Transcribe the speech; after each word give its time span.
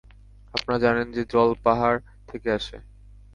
আপনারা 0.53 0.79
জানেন 0.79 1.07
যে, 1.11 1.21
জল 1.25 1.49
পাহাড় 1.63 1.99
থেকে 2.27 2.49
আসে। 2.51 2.77